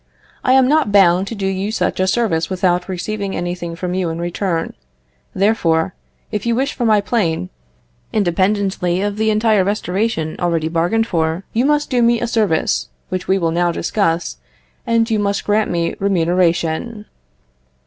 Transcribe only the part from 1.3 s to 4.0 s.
do you such a service without receiving anything from